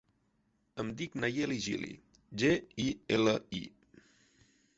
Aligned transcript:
Em 0.83 0.87
dic 1.01 1.17
Nayeli 1.23 1.57
Gili: 1.65 1.91
ge, 2.45 2.51
i, 2.87 2.89
ela, 3.19 3.37
i. 3.61 3.63